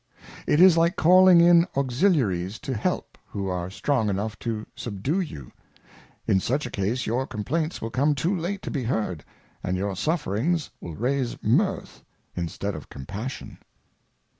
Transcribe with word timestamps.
It 0.47 0.59
is 0.59 0.77
like 0.77 0.95
calling 0.95 1.41
in 1.41 1.67
Auxiliaries 1.77 2.57
to 2.61 2.73
help, 2.73 3.19
who 3.27 3.45
are 3.49 3.69
strong 3.69 4.09
enough 4.09 4.39
to 4.39 4.65
subdue 4.75 5.19
you: 5.19 5.51
In 6.25 6.39
such 6.39 6.65
a 6.65 6.71
case 6.71 7.05
your 7.05 7.27
Complaints 7.27 7.83
will 7.83 7.91
come 7.91 8.15
too 8.15 8.35
late 8.35 8.63
to 8.63 8.71
be 8.71 8.85
heard, 8.85 9.23
and 9.63 9.77
your 9.77 9.95
Sufferings 9.95 10.71
will 10.81 10.95
raise 10.95 11.37
Mirth 11.43 12.03
instead 12.35 12.73
of 12.73 12.89
Compassion. 12.89 13.59